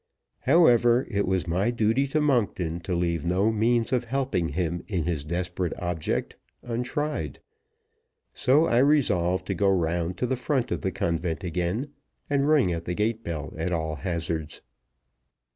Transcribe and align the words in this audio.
However, 0.39 1.05
it 1.11 1.27
was 1.27 1.45
my 1.45 1.69
duty 1.69 2.07
to 2.07 2.19
Monkton 2.19 2.79
to 2.79 2.95
leave 2.95 3.23
no 3.23 3.51
means 3.51 3.93
of 3.93 4.05
helping 4.05 4.49
him 4.49 4.81
in 4.87 5.03
his 5.03 5.23
desperate 5.23 5.79
object 5.79 6.35
untried; 6.63 7.37
so 8.33 8.65
I 8.65 8.79
resolved 8.79 9.45
to 9.45 9.53
go 9.53 9.69
round 9.69 10.17
to 10.17 10.25
the 10.25 10.35
front 10.35 10.71
of 10.71 10.81
the 10.81 10.91
convent 10.91 11.43
again, 11.43 11.89
and 12.31 12.49
ring 12.49 12.73
at 12.73 12.85
the 12.85 12.95
gate 12.95 13.23
bell 13.23 13.53
at 13.59 13.71
all 13.71 13.97
hazards. 13.97 14.61